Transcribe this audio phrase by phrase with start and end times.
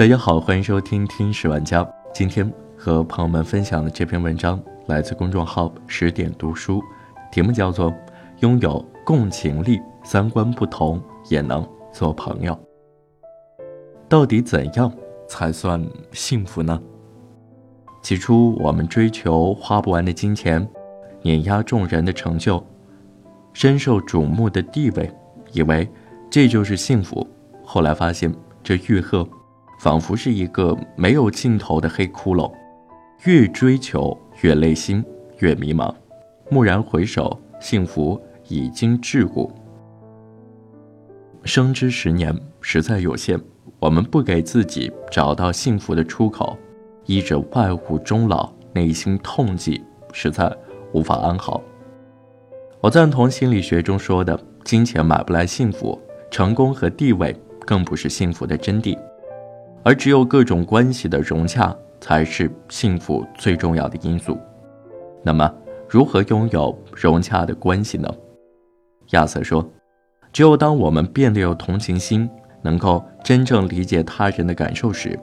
[0.00, 1.84] 大家好，欢迎收听《听史玩家》。
[2.14, 6.82] 今天和朋友们分享的这篇文章来自公众号十点读书，
[7.30, 7.92] 题目叫做
[8.38, 12.54] 《拥有共情力，三观不同也能做朋友》。
[14.08, 14.90] 到底怎样
[15.28, 15.78] 才算
[16.12, 16.80] 幸福呢？
[18.00, 20.66] 起初，我们追求花不完的金钱，
[21.20, 22.64] 碾压众人的成就，
[23.52, 25.12] 深受瞩目的地位，
[25.52, 25.86] 以为
[26.30, 27.28] 这就是幸福。
[27.62, 29.28] 后来发现，这欲壑。
[29.80, 32.52] 仿佛是一个没有尽头的黑窟窿，
[33.24, 35.02] 越追求越累心，
[35.38, 35.90] 越迷茫。
[36.50, 39.50] 蓦然回首，幸福已经桎梏。
[41.44, 43.40] 生之十年实在有限，
[43.78, 46.54] 我们不给自己找到幸福的出口，
[47.06, 50.54] 依着外物终老，内心痛疾，实在
[50.92, 51.58] 无法安好。
[52.82, 55.98] 我赞同心理学中说的：金钱买不来幸福，
[56.30, 58.94] 成功和地位更不是幸福的真谛。
[59.82, 64.38] 而只有各种关系的融洽，才是幸福最重要的因素。
[65.22, 65.52] 那么，
[65.88, 68.08] 如何拥有融洽的关系呢？
[69.10, 69.68] 亚瑟说
[70.32, 72.28] ：“只有当我们变得有同情心，
[72.62, 75.18] 能够真正理解他人的感受时，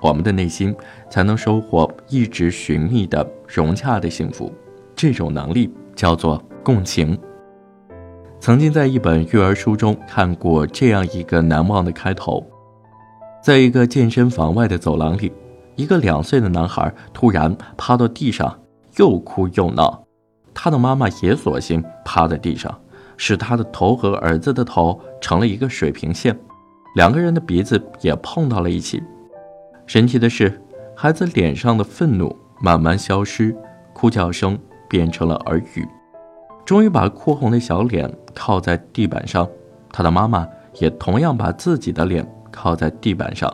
[0.00, 0.74] 我们的内心
[1.10, 4.52] 才能收获一直寻觅的融洽的幸福。
[4.94, 7.18] 这种能力叫做共情。”
[8.40, 12.44] 曾经在一本育儿书中看过这样一个难忘的开头。
[13.42, 15.32] 在一个健身房外的走廊里，
[15.74, 18.56] 一个两岁的男孩突然趴到地上，
[18.98, 20.04] 又哭又闹。
[20.54, 22.72] 他的妈妈也索性趴在地上，
[23.16, 26.38] 使他的头和儿子的头成了一个水平线，
[26.94, 29.02] 两个人的鼻子也碰到了一起。
[29.86, 30.62] 神奇的是，
[30.94, 33.56] 孩子脸上的愤怒慢慢消失，
[33.92, 34.56] 哭叫声
[34.88, 35.84] 变成了耳语，
[36.64, 39.48] 终于把哭红的小脸靠在地板上。
[39.90, 40.46] 他的妈妈
[40.78, 42.24] 也同样把自己的脸。
[42.52, 43.52] 靠在地板上，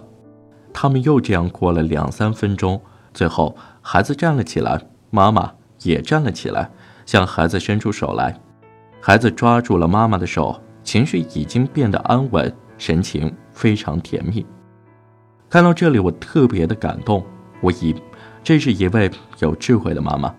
[0.75, 2.79] 他们又这样过了两三分钟。
[3.15, 4.79] 最后，孩子站了起来，
[5.11, 5.51] 妈妈
[5.83, 6.71] 也站了起来，
[7.07, 8.39] 向孩子伸出手来。
[9.01, 14.45] 孩子抓住了妈妈的手，情绪已经变得安稳，神情非常甜蜜。
[15.49, 17.25] 看到这里，我特别的感动。
[17.61, 17.95] 我以
[18.45, 20.35] 这是一位有智慧的妈妈。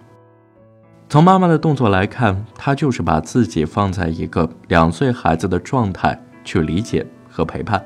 [1.10, 7.84] 从妈妈的动作来看，她就是把自己放在一个两岁孩子的状态去理解和陪伴。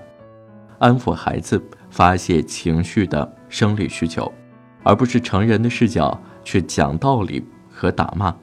[0.84, 4.30] 安抚孩子发泄情绪的生理需求，
[4.84, 8.36] 而不是成人的视角去讲道理和打骂。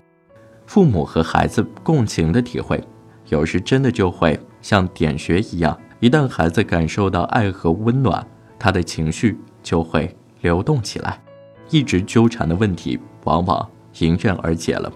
[0.65, 2.83] 父母和孩子共情的体会，
[3.29, 8.27] 有时真的就会像点穴一样，一旦孩子感受到爱和温暖，
[8.59, 11.21] 他的情绪就会流动起来，
[11.69, 13.69] 一直纠缠的问题往往
[13.99, 14.91] 迎刃而解了。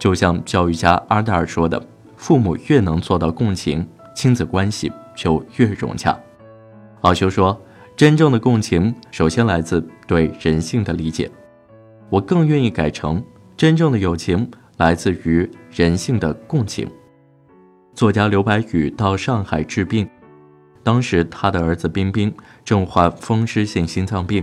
[0.00, 1.80] 就像教育家阿黛尔说的
[2.16, 6.18] ：“父母越能做到共情，亲子关系。”就越融洽。
[7.02, 7.60] 奥修说
[7.94, 11.30] ：“真正的共情，首先来自对人性的理解。”
[12.08, 13.22] 我更愿意改成
[13.58, 16.90] ：“真正的友情，来自于人性的共情。”
[17.94, 20.08] 作家刘白羽到上海治病，
[20.82, 22.34] 当时他的儿子冰冰
[22.64, 24.42] 正患风湿性心脏病，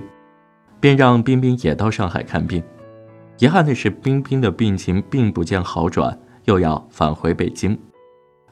[0.79, 2.61] 便让冰冰也到上海看病。
[3.39, 6.15] 遗憾的是，冰冰的病情并不见好转，
[6.45, 7.75] 又要返回北京。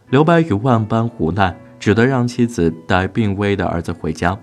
[0.09, 1.55] 刘白羽万般无奈。
[1.79, 4.35] 只得让妻子带病危的儿子回家。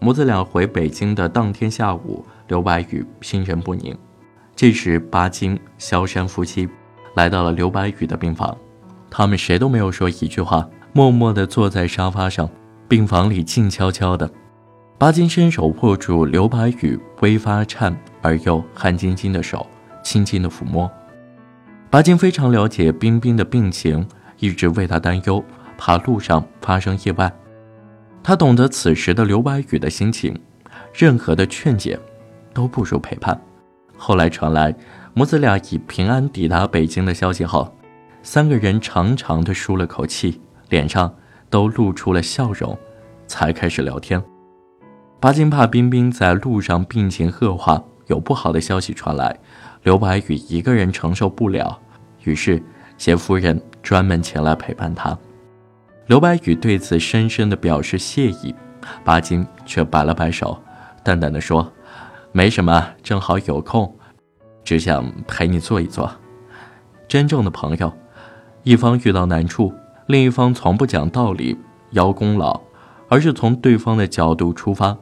[0.00, 3.96] 母子俩回北京的当天下午，刘白羽心神不宁。
[4.56, 6.68] 这时，巴金、萧山夫妻
[7.14, 8.56] 来到了刘白羽的病房。
[9.08, 12.48] 他们谁都没有说一句话，默默地坐在沙发上。
[12.88, 14.28] 病房里静悄悄的。
[14.98, 19.64] 巴金伸手握住刘白羽微发颤而又汗津津的手，
[20.02, 20.90] 轻轻地抚摸。
[21.88, 24.06] 巴金非常了解冰冰的病情，
[24.38, 25.44] 一直为他担忧。
[25.76, 27.30] 怕路上发生意外，
[28.22, 30.40] 他懂得此时的刘白羽的心情，
[30.94, 31.98] 任何的劝解
[32.52, 33.38] 都不如陪伴。
[33.96, 34.72] 后来传来
[35.14, 37.76] 母子俩已平安抵达北京的消息后，
[38.22, 41.12] 三个人长长的舒了口气，脸上
[41.50, 42.78] 都露出了笑容，
[43.26, 44.22] 才开始聊天。
[45.18, 49.36] 巴金怕冰冰在路上病情恶化，有不好的消息传来，
[49.82, 51.76] 刘白羽一个人承受不了，
[52.22, 52.62] 于是
[52.96, 55.16] 谢夫人专门前来陪伴他。
[56.06, 58.54] 刘白羽对此深深的表示谢意，
[59.04, 60.60] 巴金却摆了摆手，
[61.02, 61.72] 淡淡的说
[62.32, 63.96] ：“没什么，正好有空，
[64.62, 66.10] 只想陪你坐一坐。
[67.08, 67.92] 真正的朋友，
[68.62, 69.72] 一方遇到难处，
[70.06, 71.56] 另一方从不讲道理、
[71.92, 72.60] 邀功劳，
[73.08, 74.96] 而是从对方的角度出发，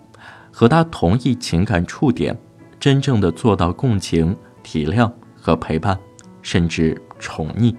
[0.53, 2.39] 和他同一情感触点，
[2.79, 5.11] 真正的做到共情、体谅
[5.41, 5.99] 和陪伴，
[6.43, 7.75] 甚至宠溺。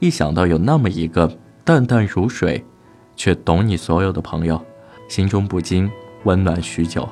[0.00, 1.30] 一想到有那么一个。”
[1.66, 2.62] 淡淡如水，
[3.16, 4.62] 却懂你所有的朋友，
[5.08, 5.90] 心中不禁
[6.24, 7.08] 温暖许久。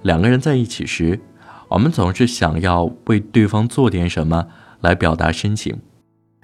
[0.00, 1.20] 两个人在一起时，
[1.68, 4.46] 我们总是想要为对方做点什么
[4.80, 5.78] 来表达深情。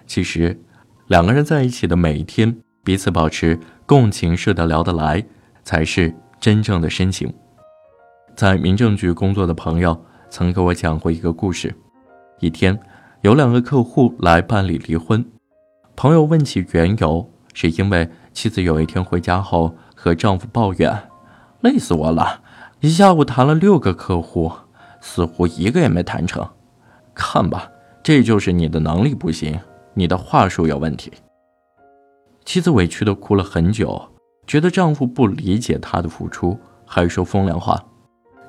[0.07, 0.61] 其实，
[1.07, 5.25] 两个人在一起的每一天，彼此保持共情式的聊得来，
[5.65, 7.33] 才是真正的深情。
[8.41, 11.77] 在民政局工作的朋友曾给我讲过一个故事：
[12.39, 12.81] 一天，
[13.21, 15.23] 有两个客户来办理离婚，
[15.95, 21.11] 朋友问起缘由，是因为妻子有一天回家后和丈夫抱怨
[21.61, 22.41] ：“累死我了。”
[22.81, 24.51] 一下午谈了六个客户，
[25.03, 26.43] 似乎一个也没谈成。
[27.15, 27.71] 看吧，
[28.03, 29.61] 这就是你的能力不行，
[29.93, 31.13] 你的话术有问题。
[32.47, 34.03] 妻子委屈的哭了很久，
[34.47, 37.79] 觉得丈夫不理解她的付出，还说风凉话。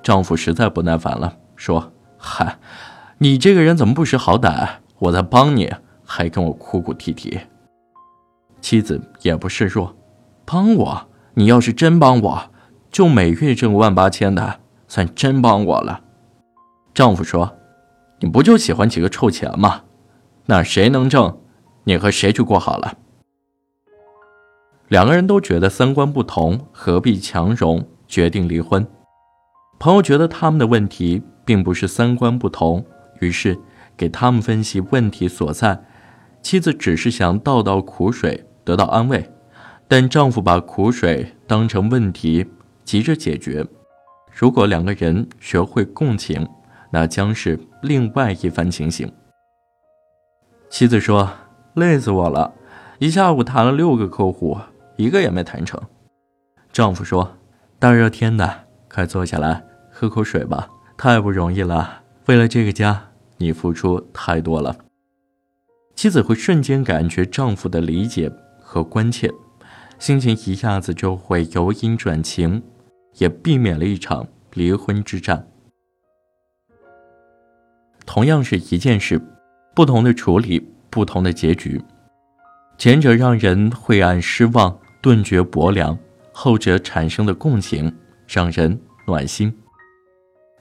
[0.04, 2.58] 丈夫实在不耐烦了，说：“嗨，
[3.20, 4.68] 你这个人怎么不识好歹？
[5.00, 5.72] 我在帮你，
[6.04, 7.40] 还跟我哭哭啼啼。”
[8.62, 9.96] 妻子也不示弱，
[10.46, 11.08] 帮我？
[11.36, 12.52] 你要是真帮我。
[12.92, 16.02] 就每月挣万八千的，算真帮我了。
[16.94, 17.58] 丈夫说
[18.20, 19.84] ：“你不就喜欢几个臭钱吗？
[20.48, 21.40] 那谁能挣，
[21.86, 22.98] 你和谁去过好了。”
[24.90, 28.86] 两个人都觉得三观不同，何必强融，决定离婚。
[29.82, 32.86] 朋友觉得他们的问题并不是三观不同，
[33.20, 33.58] 于是
[33.98, 35.84] 给他们分析问题所在。
[36.44, 39.28] 妻子只是想倒倒苦水，得到安慰，
[39.88, 42.46] 但丈夫把苦水当成问题。
[42.84, 43.66] 急着解决。
[44.32, 46.48] 如果两个人学会共情，
[46.92, 49.12] 那将是另外一番情形。
[50.70, 51.28] 妻子说
[51.74, 52.54] ：“累死我了，
[53.00, 54.60] 一下午谈了六个客户，
[54.96, 55.82] 一个也没谈成。”
[56.72, 57.38] 丈夫说
[57.80, 59.64] ：“大热天的，快坐下来
[60.02, 60.68] 喝口水吧，
[60.98, 62.02] 太不容易了。
[62.26, 64.76] 为了这个家，你付出太多了。”
[65.94, 69.32] 妻子会瞬间感觉丈夫的理解和关切。
[70.00, 72.64] 心情一下子就会由阴转晴，
[73.20, 75.48] 也避免了一场离婚之战。
[78.04, 79.22] 同样是一件事，
[79.76, 81.80] 不同的处理，不同的结局。
[82.80, 85.96] 前者让人晦暗失望，顿觉薄凉；
[86.32, 87.96] 后者产生的共情，
[88.26, 89.56] 让人暖心。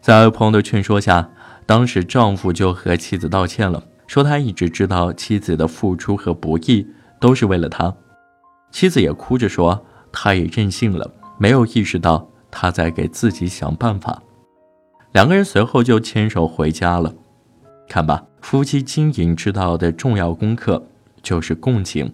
[0.01, 1.31] 在朋友的劝说下，
[1.67, 6.87] 当时丈夫就和妻子道歉了，说他一直知道妻子的付出和不易
[7.21, 7.95] 都是为了他。
[8.73, 14.23] 妻子也哭着说：“他也任性了，没有意识到他在给自己想办法。”
[15.13, 17.13] 两个人随后就牵手回家了。
[17.89, 20.87] 看吧，夫妻经营之道的重要功课
[21.23, 22.11] 就是共情，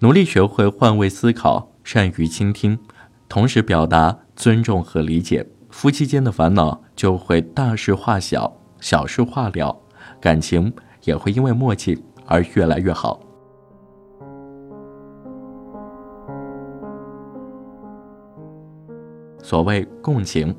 [0.00, 2.78] 努力学会换位思考，善于倾听，
[3.28, 9.76] 同时表达尊重和理解，夫妻间的烦恼就会大事化小，小事化了，
[10.20, 10.72] 感情
[11.04, 13.20] 也会因为默契而越来越好。
[19.42, 20.54] 所谓共情，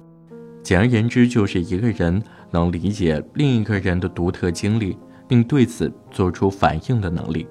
[0.63, 2.21] 简而言之，就是一个人
[2.51, 4.97] 能理解另一个人的独特经历，
[5.27, 7.47] 并对此做出反应的能力，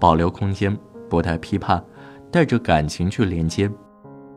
[0.00, 0.76] 保留空间，
[1.08, 1.84] 不带批判，
[2.30, 3.70] 带着感情去连接，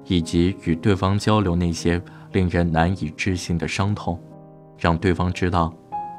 [0.05, 1.99] 以及与对方交流那些
[2.31, 4.19] 令人难以置信的伤痛，
[4.77, 5.73] 让对方知道，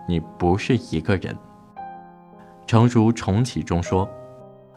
[0.09, 1.37] 你不是一个人。
[2.67, 4.09] 诚如重启中说，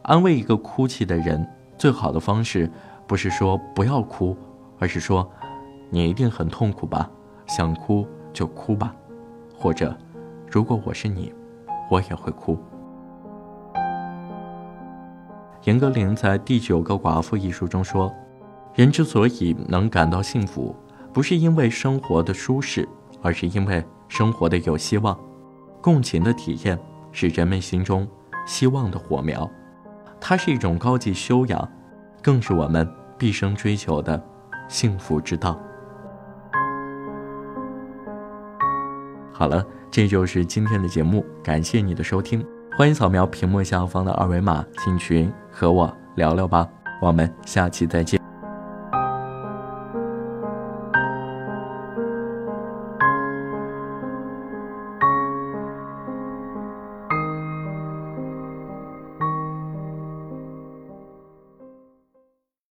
[0.01, 1.47] 安慰一个哭泣的人，
[1.77, 2.69] 最好的方式
[3.07, 4.35] 不是说不要哭。
[4.79, 5.31] 而是说，
[5.89, 7.09] 你一定很痛苦吧？
[7.47, 8.93] 想哭就哭吧，
[9.57, 9.95] 或者，
[10.51, 11.33] 如果我是你，
[11.89, 12.57] 我也会哭。
[15.63, 18.13] 严歌苓在《第九个寡妇》一书中说，
[18.73, 20.75] 人之所以能感到幸福，
[21.13, 22.88] 不是因为生活的舒适，
[23.22, 25.17] 而是因为生活的有希望。
[25.82, 26.79] 共情的体验
[27.12, 28.08] 是人们心中
[28.46, 29.50] 希望的火苗，
[30.20, 31.70] 它是一种高级修养，
[32.22, 34.22] 更是我们毕生追求的。
[34.70, 35.60] 幸福之道。
[39.34, 42.43] 好了，这就是今天的节目，感谢你的收听，
[42.77, 46.67] 欢迎扫描屏幕下方的二维码进群和我聊聊吧，
[47.01, 48.32] 我们下期再见。